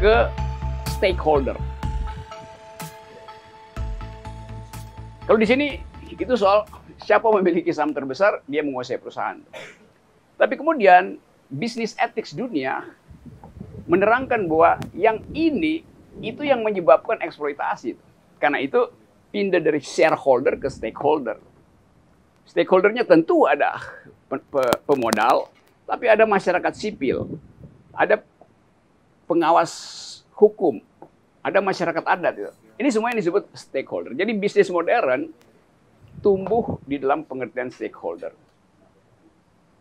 ke 0.00 0.14
stakeholder. 0.96 1.56
Kalau 5.26 5.38
di 5.42 5.48
sini 5.48 5.76
itu 6.06 6.32
soal 6.38 6.64
siapa 7.02 7.28
memiliki 7.28 7.68
saham 7.74 7.92
terbesar, 7.92 8.40
dia 8.46 8.62
menguasai 8.62 8.96
perusahaan. 8.96 9.36
Tapi 10.36 10.54
kemudian 10.54 11.18
bisnis 11.50 11.98
ethics 11.98 12.32
dunia 12.32 12.86
menerangkan 13.86 14.46
bahwa 14.46 14.78
yang 14.94 15.22
ini 15.34 15.82
itu 16.22 16.42
yang 16.46 16.62
menyebabkan 16.62 17.20
eksploitasi. 17.20 17.98
Karena 18.38 18.60
itu 18.60 18.88
pindah 19.32 19.60
dari 19.60 19.80
shareholder 19.82 20.56
ke 20.56 20.68
stakeholder. 20.70 21.36
Stakeholdernya 22.46 23.02
tentu 23.02 23.44
ada 23.50 23.76
pemodal, 24.86 25.50
tapi 25.82 26.06
ada 26.06 26.22
masyarakat 26.22 26.72
sipil, 26.78 27.26
ada 27.96 28.22
pengawas 29.26 29.72
hukum, 30.36 30.78
ada 31.40 31.58
masyarakat 31.64 32.04
adat. 32.04 32.34
Gitu. 32.36 32.52
Ini 32.76 32.88
semua 32.92 33.10
yang 33.10 33.18
disebut 33.18 33.48
stakeholder. 33.56 34.12
Jadi 34.12 34.36
bisnis 34.36 34.68
modern 34.68 35.32
tumbuh 36.20 36.78
di 36.84 37.00
dalam 37.00 37.24
pengertian 37.24 37.72
stakeholder. 37.72 38.32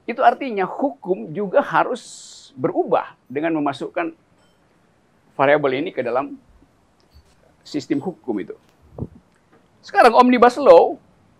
Itu 0.05 0.21
artinya 0.21 0.63
hukum 0.63 1.33
juga 1.33 1.59
harus 1.59 2.03
berubah 2.55 3.17
dengan 3.27 3.57
memasukkan 3.59 4.15
variabel 5.35 5.83
ini 5.83 5.91
ke 5.91 5.99
dalam 6.05 6.39
sistem 7.65 7.99
hukum 7.99 8.37
itu. 8.39 8.55
Sekarang 9.81 10.15
omnibus 10.15 10.55
law 10.61 10.95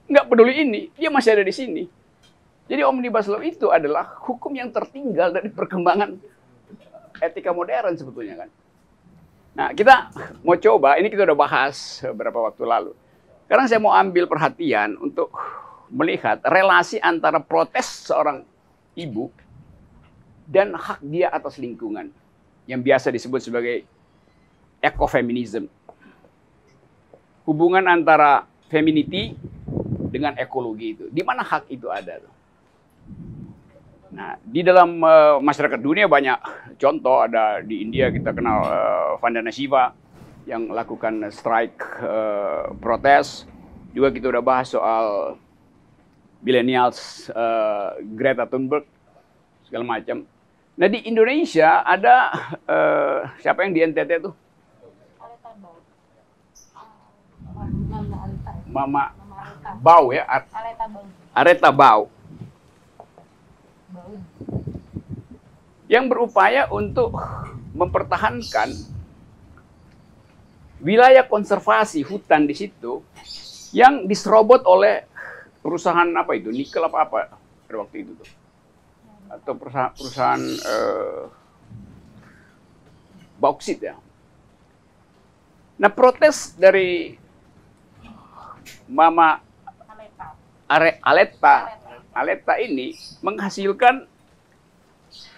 nggak 0.05 0.25
peduli 0.29 0.61
ini, 0.61 0.81
dia 0.97 1.09
masih 1.09 1.37
ada 1.39 1.45
di 1.45 1.53
sini. 1.53 1.83
Jadi 2.65 2.81
omnibus 2.81 3.29
law 3.29 3.41
itu 3.45 3.69
adalah 3.69 4.17
hukum 4.25 4.53
yang 4.57 4.73
tertinggal 4.73 5.29
dari 5.29 5.53
perkembangan 5.53 6.17
etika 7.23 7.51
modern 7.55 7.95
sebetulnya 7.95 8.45
kan. 8.45 8.49
Nah 9.55 9.71
kita 9.71 10.11
mau 10.43 10.59
coba, 10.59 10.99
ini 10.99 11.07
kita 11.07 11.23
udah 11.23 11.37
bahas 11.39 12.03
beberapa 12.11 12.43
waktu 12.43 12.63
lalu. 12.67 12.91
Sekarang 13.47 13.65
saya 13.71 13.79
mau 13.79 13.95
ambil 13.95 14.27
perhatian 14.27 14.99
untuk 14.99 15.31
melihat 15.87 16.43
relasi 16.43 16.99
antara 16.99 17.39
protes 17.39 18.11
seorang 18.11 18.43
ibu 18.97 19.31
dan 20.43 20.75
hak 20.75 20.99
dia 21.05 21.31
atas 21.31 21.55
lingkungan 21.55 22.11
yang 22.67 22.83
biasa 22.83 23.13
disebut 23.13 23.39
sebagai 23.39 23.87
ekofeminisme. 24.83 25.71
Hubungan 27.47 27.85
antara 27.85 28.49
femininity 28.67 29.37
dengan 30.09 30.35
ekologi 30.35 30.97
itu. 30.97 31.05
Di 31.13 31.21
mana 31.21 31.45
hak 31.45 31.69
itu 31.69 31.87
ada 31.87 32.19
tuh? 32.19 32.34
Nah, 34.15 34.39
di 34.39 34.63
dalam 34.63 35.03
uh, 35.03 35.43
masyarakat 35.43 35.75
dunia 35.83 36.07
banyak 36.07 36.39
contoh 36.79 37.27
ada 37.27 37.59
di 37.59 37.83
India 37.83 38.07
kita 38.07 38.31
kenal 38.31 38.63
uh, 38.63 39.09
Vandana 39.19 39.51
Shiva 39.51 39.91
yang 40.47 40.71
lakukan 40.71 41.19
strike 41.35 41.83
uh, 41.99 42.71
protes. 42.79 43.43
Juga 43.91 44.15
kita 44.15 44.31
udah 44.31 44.39
bahas 44.39 44.71
soal 44.71 45.35
millennials 46.39 47.27
uh, 47.35 47.99
Greta 48.15 48.47
Thunberg 48.47 48.87
segala 49.67 49.83
macam. 49.83 50.23
Nah 50.79 50.87
di 50.87 51.03
Indonesia 51.11 51.83
ada 51.83 52.15
uh, 52.71 53.19
siapa 53.43 53.67
yang 53.67 53.75
di 53.75 53.83
NTT 53.83 54.31
tuh? 54.31 54.33
Mama 58.71 59.11
Bau 59.83 60.15
ya? 60.15 60.23
Areta 61.35 61.67
Bau. 61.67 62.14
Yang 65.85 66.05
berupaya 66.09 66.65
untuk 66.73 67.13
mempertahankan 67.75 68.73
wilayah 70.81 71.25
konservasi 71.25 72.01
hutan 72.01 72.49
di 72.49 72.55
situ 72.57 73.05
yang 73.75 74.07
diserobot 74.09 74.65
oleh 74.65 75.05
perusahaan 75.61 76.07
apa 76.15 76.33
itu? 76.37 76.49
Nikel 76.49 76.81
apa 76.85 77.05
apa 77.05 77.17
pada 77.37 77.75
waktu 77.81 78.05
itu 78.05 78.11
tuh? 78.17 78.29
Atau 79.29 79.53
perusahaan, 79.57 79.91
perusahaan 79.93 80.43
uh, 80.65 81.21
bauksit 83.37 83.81
ya. 83.83 83.97
Nah 85.75 85.91
protes 85.91 86.55
dari 86.55 87.19
Mama 88.87 89.43
Are, 90.65 90.97
Aleta, 91.03 91.77
Aleta 92.15 92.53
ini 92.57 92.95
menghasilkan 93.21 94.07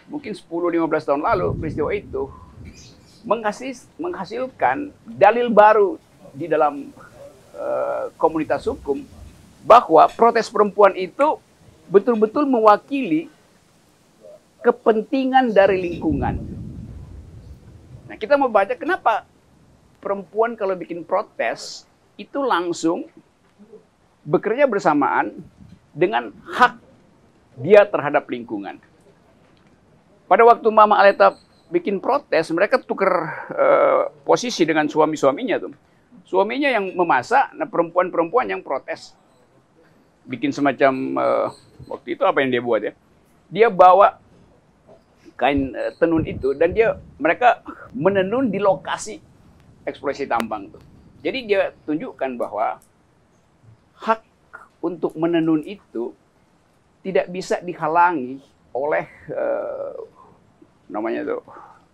mungkin 0.08 0.32
10-15 0.34 1.08
tahun 1.08 1.22
lalu 1.24 1.48
peristiwa 1.60 1.92
itu 1.92 2.32
menghasis, 3.28 3.88
menghasilkan 4.00 4.92
dalil 5.04 5.52
baru 5.52 6.00
di 6.32 6.48
dalam 6.48 6.92
uh, 7.56 8.08
komunitas 8.16 8.64
hukum 8.68 9.04
bahwa 9.68 10.08
protes 10.16 10.48
perempuan 10.48 10.96
itu 10.96 11.40
betul-betul 11.92 12.48
mewakili 12.48 13.28
kepentingan 14.64 15.52
dari 15.52 15.80
lingkungan. 15.92 16.36
Nah, 18.08 18.16
kita 18.16 18.40
mau 18.40 18.48
baca 18.48 18.76
kenapa 18.80 19.28
perempuan 20.00 20.56
kalau 20.56 20.76
bikin 20.80 21.04
protes 21.04 21.84
itu 22.16 22.40
langsung 22.40 23.12
bekerja 24.24 24.68
bersamaan 24.68 25.36
dengan 25.92 26.32
hak 26.48 26.80
dia 27.60 27.84
terhadap 27.84 28.28
lingkungan. 28.32 28.80
Pada 30.28 30.44
waktu 30.44 30.68
Mama 30.68 31.00
Aleta 31.00 31.40
bikin 31.72 32.04
protes, 32.04 32.52
mereka 32.52 32.80
tukar 32.84 33.12
uh, 33.52 34.12
posisi 34.28 34.68
dengan 34.68 34.88
suami-suaminya 34.88 35.56
tuh. 35.56 35.72
Suaminya 36.28 36.68
yang 36.68 36.92
memasak, 36.92 37.56
nah 37.56 37.64
perempuan-perempuan 37.64 38.52
yang 38.52 38.60
protes. 38.60 39.16
Bikin 40.28 40.52
semacam 40.52 40.94
uh, 41.16 41.48
waktu 41.88 42.20
itu 42.20 42.28
apa 42.28 42.44
yang 42.44 42.52
dia 42.52 42.60
buat 42.60 42.82
ya? 42.84 42.94
Dia 43.48 43.68
bawa 43.72 44.20
kain 45.40 45.72
uh, 45.72 45.96
tenun 45.96 46.28
itu 46.28 46.52
dan 46.52 46.76
dia 46.76 47.00
mereka 47.16 47.64
menenun 47.96 48.52
di 48.52 48.60
lokasi 48.60 49.24
eksplorasi 49.88 50.28
tambang 50.28 50.68
tuh. 50.68 50.84
Jadi 51.24 51.48
dia 51.48 51.72
tunjukkan 51.88 52.36
bahwa 52.36 52.84
hak 54.04 54.22
untuk 54.84 55.16
menenun 55.16 55.64
itu 55.64 56.12
tidak 57.08 57.32
bisa 57.32 57.64
dihalangi 57.64 58.44
oleh 58.76 59.08
uh, 59.32 59.96
namanya 60.88 61.24
tuh 61.24 61.44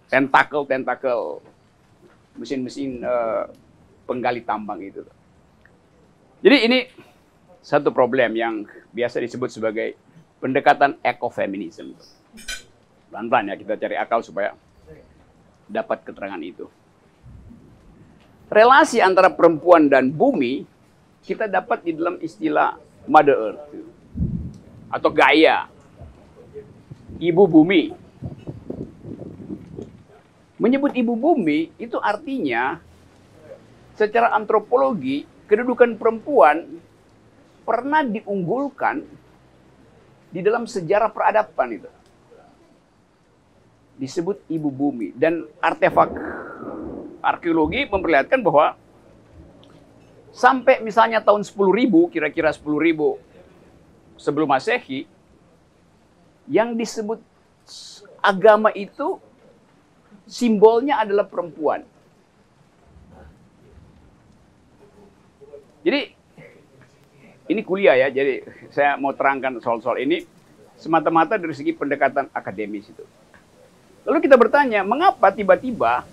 tentakel 0.10 0.62
tentakel 0.70 1.42
mesin-mesin 2.38 3.02
uh, 3.02 3.50
penggali 4.06 4.42
tambang 4.42 4.82
itu. 4.82 5.06
Jadi 6.44 6.58
ini 6.68 6.80
satu 7.64 7.94
problem 7.96 8.36
yang 8.36 8.68
biasa 8.92 9.24
disebut 9.24 9.50
sebagai 9.50 9.96
pendekatan 10.44 11.00
ekofeminisme. 11.00 11.96
Pelan-pelan 13.08 13.54
ya 13.54 13.56
kita 13.56 13.74
cari 13.80 13.96
akal 13.96 14.20
supaya 14.26 14.52
dapat 15.70 16.04
keterangan 16.04 16.42
itu. 16.44 16.68
Relasi 18.52 19.00
antara 19.00 19.32
perempuan 19.32 19.88
dan 19.88 20.12
bumi 20.12 20.68
kita 21.24 21.48
dapat 21.48 21.88
di 21.88 21.96
dalam 21.96 22.20
istilah 22.20 22.76
Mother 23.08 23.38
Earth 23.40 23.64
atau 24.92 25.10
Gaia, 25.10 25.72
ibu 27.18 27.44
bumi. 27.48 27.96
Menyebut 30.64 30.96
ibu 30.96 31.20
bumi 31.20 31.76
itu 31.76 32.00
artinya 32.00 32.80
secara 34.00 34.32
antropologi 34.32 35.28
kedudukan 35.52 36.00
perempuan 36.00 36.80
pernah 37.68 38.00
diunggulkan 38.08 39.04
di 40.32 40.40
dalam 40.40 40.64
sejarah 40.64 41.12
peradaban 41.12 41.84
itu. 41.84 41.92
Disebut 44.00 44.40
ibu 44.48 44.72
bumi 44.72 45.12
dan 45.20 45.44
artefak. 45.60 46.16
Arkeologi 47.20 47.84
memperlihatkan 47.84 48.40
bahwa 48.40 48.80
sampai 50.32 50.80
misalnya 50.80 51.20
tahun 51.20 51.44
10.000 51.44 52.08
kira-kira 52.08 52.56
10.000 52.56 52.64
sebelum 54.16 54.48
Masehi 54.48 55.12
yang 56.48 56.72
disebut 56.76 57.20
agama 58.20 58.72
itu 58.76 59.20
simbolnya 60.28 61.04
adalah 61.04 61.28
perempuan. 61.28 61.84
Jadi 65.84 66.16
ini 67.52 67.62
kuliah 67.62 68.00
ya, 68.00 68.08
jadi 68.08 68.40
saya 68.72 68.96
mau 68.96 69.12
terangkan 69.12 69.60
soal-soal 69.60 70.00
ini 70.00 70.24
semata-mata 70.80 71.36
dari 71.36 71.52
segi 71.52 71.76
pendekatan 71.76 72.32
akademis 72.32 72.88
itu. 72.88 73.04
Lalu 74.08 74.20
kita 74.24 74.40
bertanya, 74.40 74.84
mengapa 74.84 75.32
tiba-tiba 75.32 76.08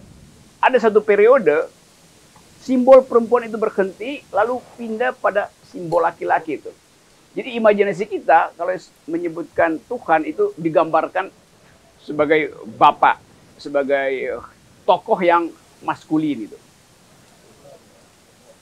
ada 0.59 0.79
satu 0.79 0.99
periode 1.03 1.71
simbol 2.61 3.03
perempuan 3.07 3.47
itu 3.47 3.57
berhenti 3.57 4.21
lalu 4.35 4.61
pindah 4.77 5.15
pada 5.17 5.49
simbol 5.71 6.03
laki-laki 6.03 6.59
itu. 6.59 6.71
Jadi 7.31 7.55
imajinasi 7.63 8.11
kita 8.11 8.51
kalau 8.59 8.75
menyebutkan 9.07 9.79
Tuhan 9.87 10.27
itu 10.27 10.51
digambarkan 10.59 11.31
sebagai 12.03 12.59
bapak 12.75 13.30
sebagai 13.61 14.41
tokoh 14.89 15.21
yang 15.21 15.53
maskulin 15.85 16.49
itu. 16.49 16.59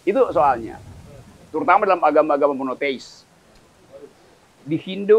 Itu 0.02 0.20
soalnya. 0.34 0.82
Terutama 1.54 1.88
dalam 1.88 2.02
agama-agama 2.02 2.52
monoteis. 2.52 3.24
Di 4.68 4.76
Hindu, 4.76 5.16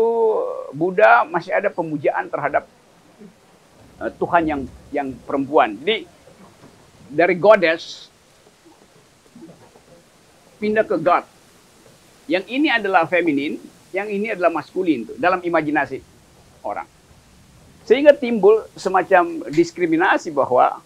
Buddha 0.76 1.26
masih 1.26 1.50
ada 1.50 1.74
pemujaan 1.74 2.30
terhadap 2.30 2.70
uh, 3.98 4.12
Tuhan 4.14 4.44
yang 4.46 4.62
yang 4.94 5.08
perempuan. 5.26 5.74
Jadi 5.82 6.06
dari 7.10 7.34
goddess 7.34 8.14
pindah 10.62 10.86
ke 10.86 11.00
god. 11.02 11.26
Yang 12.30 12.46
ini 12.46 12.70
adalah 12.70 13.10
feminin, 13.10 13.58
yang 13.90 14.06
ini 14.06 14.38
adalah 14.38 14.54
maskulin 14.54 15.10
tuh 15.10 15.18
dalam 15.18 15.42
imajinasi 15.42 15.98
orang. 16.62 16.86
Sehingga 17.90 18.14
timbul 18.14 18.70
semacam 18.78 19.50
diskriminasi 19.50 20.30
bahwa 20.30 20.78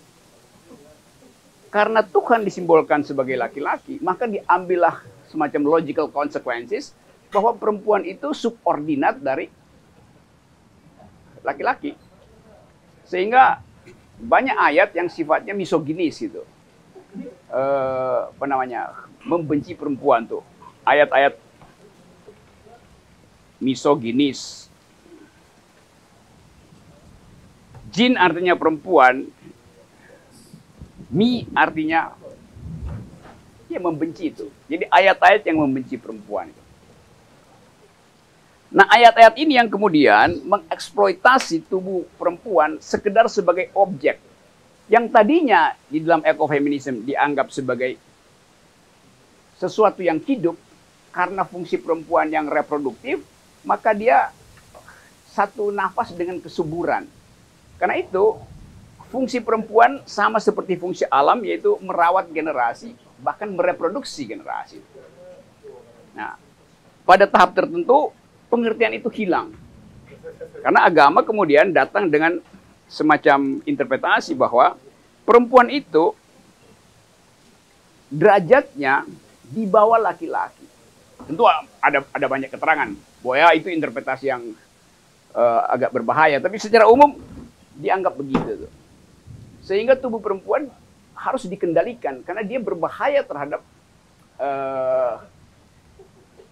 karena 1.68 2.00
Tuhan 2.00 2.48
disimbolkan 2.48 3.04
sebagai 3.04 3.36
laki-laki, 3.36 4.00
maka 4.00 4.24
diambillah 4.24 5.04
semacam 5.28 5.68
logical 5.68 6.08
consequences 6.08 6.96
bahwa 7.28 7.60
perempuan 7.60 8.08
itu 8.08 8.32
subordinat 8.32 9.20
dari 9.20 9.52
laki-laki. 11.44 12.00
Sehingga 13.04 13.60
banyak 14.24 14.56
ayat 14.56 14.96
yang 14.96 15.12
sifatnya 15.12 15.52
misoginis 15.52 16.24
itu. 16.24 16.40
Eh, 17.52 18.20
apa 18.32 18.46
namanya? 18.48 19.12
membenci 19.28 19.76
perempuan 19.76 20.24
tuh. 20.24 20.44
Ayat-ayat 20.88 21.36
misoginis 23.60 24.72
Jin 27.94 28.18
artinya 28.18 28.58
perempuan, 28.58 29.30
mi 31.14 31.46
artinya 31.54 32.18
ya 33.70 33.78
membenci 33.78 34.34
itu. 34.34 34.50
Jadi 34.66 34.90
ayat-ayat 34.90 35.46
yang 35.46 35.62
membenci 35.62 36.02
perempuan. 36.02 36.50
Nah 38.74 38.90
ayat-ayat 38.90 39.38
ini 39.38 39.62
yang 39.62 39.70
kemudian 39.70 40.42
mengeksploitasi 40.42 41.70
tubuh 41.70 42.02
perempuan 42.18 42.82
sekedar 42.82 43.30
sebagai 43.30 43.70
objek. 43.78 44.18
Yang 44.90 45.14
tadinya 45.14 45.78
di 45.86 46.02
dalam 46.02 46.26
ekofeminisme 46.26 47.06
dianggap 47.06 47.54
sebagai 47.54 47.94
sesuatu 49.62 50.02
yang 50.02 50.18
hidup 50.18 50.58
karena 51.14 51.46
fungsi 51.46 51.78
perempuan 51.78 52.34
yang 52.34 52.50
reproduktif, 52.50 53.22
maka 53.62 53.94
dia 53.94 54.34
satu 55.30 55.70
nafas 55.70 56.10
dengan 56.18 56.42
kesuburan 56.42 57.06
karena 57.84 58.00
itu, 58.00 58.40
fungsi 59.12 59.44
perempuan 59.44 60.00
sama 60.08 60.40
seperti 60.40 60.80
fungsi 60.80 61.04
alam, 61.12 61.44
yaitu 61.44 61.76
merawat 61.84 62.32
generasi, 62.32 62.96
bahkan 63.20 63.52
mereproduksi 63.52 64.24
generasi. 64.24 64.80
Nah, 66.16 66.40
pada 67.04 67.28
tahap 67.28 67.52
tertentu, 67.52 68.16
pengertian 68.48 68.96
itu 68.96 69.12
hilang. 69.12 69.52
Karena 70.64 70.88
agama 70.88 71.28
kemudian 71.28 71.76
datang 71.76 72.08
dengan 72.08 72.40
semacam 72.88 73.60
interpretasi 73.68 74.32
bahwa 74.32 74.80
perempuan 75.28 75.68
itu 75.68 76.16
derajatnya 78.08 79.04
di 79.44 79.68
bawah 79.68 80.00
laki-laki. 80.00 80.64
Tentu 81.28 81.44
ada 81.84 82.00
ada 82.00 82.28
banyak 82.32 82.48
keterangan 82.48 82.96
bahwa 83.20 83.36
ya 83.36 83.52
itu 83.60 83.68
interpretasi 83.68 84.32
yang 84.32 84.56
uh, 85.36 85.62
agak 85.68 85.92
berbahaya, 85.92 86.40
tapi 86.40 86.56
secara 86.62 86.88
umum 86.88 87.20
dianggap 87.78 88.14
begitu 88.18 88.68
tuh. 88.68 88.72
Sehingga 89.64 89.96
tubuh 89.96 90.20
perempuan 90.20 90.68
harus 91.14 91.48
dikendalikan 91.48 92.26
karena 92.26 92.44
dia 92.44 92.60
berbahaya 92.60 93.24
terhadap 93.24 93.62
uh, 94.42 95.24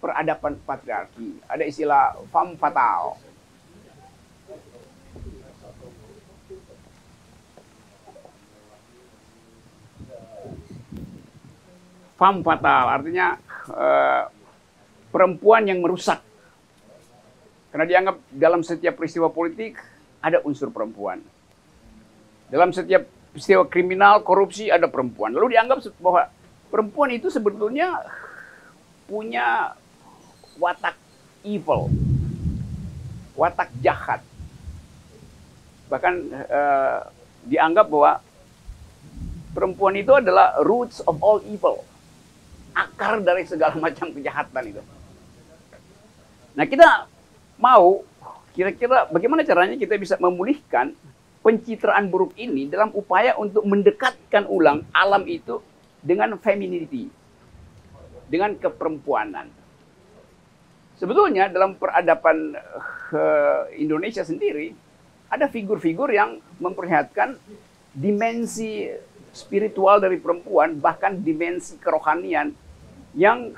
peradaban 0.00 0.58
patriarki. 0.64 1.38
Ada 1.46 1.64
istilah 1.68 2.16
fam 2.32 2.56
fatal. 2.56 3.20
Fam 12.16 12.38
fatal 12.46 12.84
artinya 12.86 13.36
uh, 13.70 14.24
perempuan 15.12 15.68
yang 15.68 15.84
merusak. 15.84 16.24
Karena 17.72 17.88
dianggap 17.88 18.16
dalam 18.32 18.60
setiap 18.64 19.00
peristiwa 19.00 19.32
politik 19.32 19.91
ada 20.22 20.38
unsur 20.46 20.70
perempuan. 20.70 21.18
Dalam 22.48 22.70
setiap 22.70 23.04
peristiwa 23.34 23.66
kriminal, 23.66 24.22
korupsi 24.22 24.70
ada 24.70 24.86
perempuan. 24.86 25.34
Lalu 25.34 25.58
dianggap 25.58 25.82
bahwa 25.98 26.30
perempuan 26.70 27.10
itu 27.10 27.28
sebetulnya 27.28 27.98
punya 29.10 29.74
watak 30.56 30.94
evil, 31.42 31.90
watak 33.34 33.68
jahat. 33.82 34.22
Bahkan 35.90 36.14
uh, 36.48 36.98
dianggap 37.44 37.90
bahwa 37.90 38.22
perempuan 39.52 39.98
itu 39.98 40.12
adalah 40.16 40.56
roots 40.62 41.02
of 41.04 41.18
all 41.20 41.42
evil, 41.44 41.84
akar 42.72 43.20
dari 43.20 43.44
segala 43.44 43.76
macam 43.84 44.12
kejahatan 44.14 44.64
itu. 44.70 44.82
Nah 46.52 46.64
kita 46.68 47.08
mau 47.56 48.04
Kira-kira 48.52 49.08
bagaimana 49.08 49.42
caranya 49.48 49.80
kita 49.80 49.96
bisa 49.96 50.20
memulihkan 50.20 50.92
pencitraan 51.40 52.12
buruk 52.12 52.36
ini 52.38 52.68
dalam 52.68 52.92
upaya 52.94 53.34
untuk 53.40 53.64
mendekatkan 53.66 54.46
ulang 54.46 54.86
alam 54.94 55.24
itu 55.26 55.58
dengan 55.98 56.36
femininity, 56.38 57.10
dengan 58.28 58.54
keperempuanan. 58.54 59.50
Sebetulnya 61.00 61.50
dalam 61.50 61.74
peradaban 61.74 62.54
uh, 63.10 63.66
Indonesia 63.74 64.22
sendiri 64.22 64.70
ada 65.26 65.48
figur-figur 65.50 66.12
yang 66.12 66.38
memperlihatkan 66.62 67.34
dimensi 67.90 68.86
spiritual 69.32 69.98
dari 69.98 70.20
perempuan 70.20 70.76
bahkan 70.76 71.16
dimensi 71.18 71.80
kerohanian 71.80 72.52
yang 73.16 73.50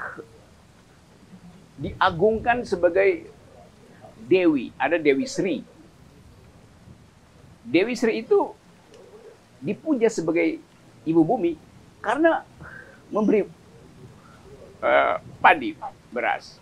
diagungkan 1.74 2.62
sebagai 2.62 3.33
Dewi, 4.24 4.72
ada 4.80 4.96
Dewi 4.96 5.28
Sri. 5.28 5.60
Dewi 7.64 7.94
Sri 7.96 8.24
itu 8.24 8.52
dipuja 9.60 10.08
sebagai 10.12 10.60
ibu 11.04 11.22
bumi 11.24 11.56
karena 12.04 12.44
memberi 13.08 13.44
uh, 14.80 15.16
padi, 15.40 15.76
beras. 16.12 16.60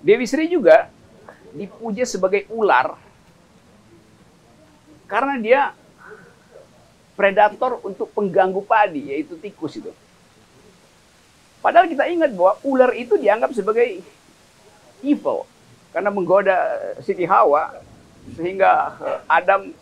Dewi 0.00 0.24
Sri 0.24 0.48
juga 0.48 0.88
dipuja 1.52 2.04
sebagai 2.04 2.44
ular 2.52 2.96
karena 5.08 5.34
dia 5.40 5.60
predator 7.18 7.82
untuk 7.82 8.12
pengganggu 8.14 8.62
padi, 8.62 9.10
yaitu 9.10 9.34
tikus 9.40 9.74
itu. 9.74 9.90
Padahal 11.58 11.90
kita 11.90 12.06
ingat 12.06 12.30
bahwa 12.30 12.54
ular 12.62 12.94
itu 12.94 13.18
dianggap 13.18 13.50
sebagai 13.50 13.98
evil, 15.02 15.42
karena 15.92 16.10
menggoda 16.12 16.56
Siti 17.00 17.24
Hawa 17.24 17.72
sehingga 18.36 18.92
eh, 19.00 19.20
Adam 19.28 19.72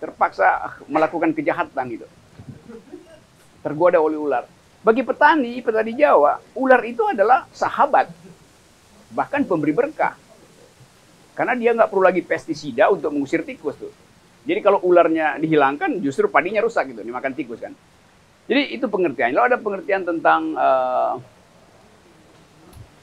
terpaksa 0.00 0.80
melakukan 0.88 1.32
kejahatan 1.32 1.84
gitu. 1.96 2.06
Tergoda 3.64 3.96
oleh 4.00 4.20
ular. 4.20 4.44
Bagi 4.84 5.00
petani, 5.00 5.64
petani 5.64 5.96
Jawa, 5.96 6.36
ular 6.52 6.84
itu 6.84 7.00
adalah 7.08 7.48
sahabat, 7.56 8.12
bahkan 9.16 9.40
pemberi 9.48 9.72
berkah. 9.72 10.12
Karena 11.32 11.56
dia 11.56 11.72
nggak 11.72 11.88
perlu 11.88 12.04
lagi 12.04 12.20
pestisida 12.20 12.92
untuk 12.92 13.08
mengusir 13.16 13.40
tikus 13.48 13.80
tuh. 13.80 13.88
Jadi 14.44 14.60
kalau 14.60 14.84
ularnya 14.84 15.40
dihilangkan, 15.40 16.04
justru 16.04 16.28
padinya 16.28 16.60
rusak 16.60 16.92
gitu, 16.92 17.00
dimakan 17.00 17.32
tikus 17.32 17.64
kan. 17.64 17.72
Jadi 18.44 18.76
itu 18.76 18.84
pengertian. 18.92 19.32
Lalu 19.32 19.44
ada 19.48 19.56
pengertian 19.56 20.04
tentang 20.04 20.52
uh, 20.52 21.16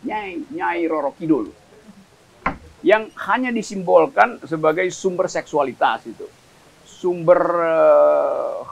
Nyai, 0.06 0.46
Nyai 0.54 0.86
Roro 0.86 1.18
Kidul 1.18 1.50
yang 2.82 3.14
hanya 3.30 3.54
disimbolkan 3.54 4.42
sebagai 4.46 4.90
sumber 4.90 5.30
seksualitas 5.30 6.06
itu, 6.10 6.26
sumber 6.86 7.42
uh, 7.62 8.66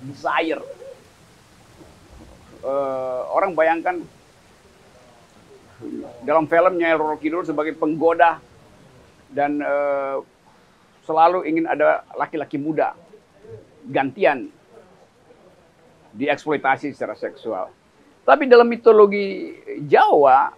desire. 0.00 0.64
Uh, 2.64 3.28
orang 3.36 3.52
bayangkan 3.52 4.00
dalam 6.24 6.48
filmnya 6.48 6.96
Roro 6.96 7.20
Kidul 7.20 7.44
sebagai 7.44 7.76
penggoda 7.76 8.40
dan 9.28 9.60
uh, 9.60 10.24
selalu 11.04 11.44
ingin 11.44 11.68
ada 11.68 12.08
laki-laki 12.16 12.56
muda 12.56 12.96
gantian 13.84 14.48
dieksploitasi 16.16 16.96
secara 16.96 17.12
seksual. 17.18 17.68
Tapi 18.24 18.48
dalam 18.48 18.64
mitologi 18.64 19.52
Jawa, 19.84 20.48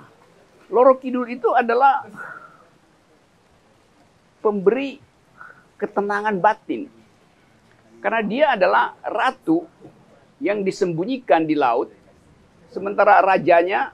Loro 0.70 0.94
Kidul 1.02 1.26
itu 1.26 1.50
adalah 1.50 2.06
pemberi 4.46 5.02
ketenangan 5.74 6.38
batin. 6.38 6.86
Karena 7.98 8.22
dia 8.22 8.46
adalah 8.54 8.94
ratu 9.02 9.66
yang 10.38 10.62
disembunyikan 10.62 11.42
di 11.42 11.58
laut, 11.58 11.90
sementara 12.70 13.18
rajanya 13.18 13.90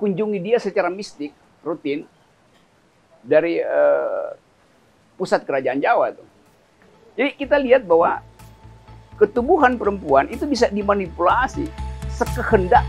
kunjungi 0.00 0.40
dia 0.40 0.56
secara 0.56 0.88
mistik, 0.88 1.36
rutin, 1.60 2.08
dari 3.20 3.60
uh, 3.60 4.32
pusat 5.20 5.44
kerajaan 5.44 5.84
Jawa. 5.84 6.16
Tuh. 6.16 6.28
Jadi 7.20 7.30
kita 7.36 7.60
lihat 7.60 7.84
bahwa 7.84 8.24
ketubuhan 9.20 9.76
perempuan 9.76 10.32
itu 10.32 10.48
bisa 10.48 10.72
dimanipulasi 10.72 11.68
sekehendak 12.08 12.82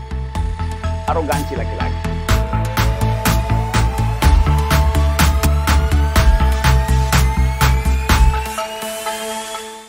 arogansi 1.06 1.54
laki-laki. 1.54 2.05